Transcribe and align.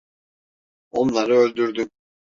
Onları 0.91 1.33
öldürdüm. 1.35 1.89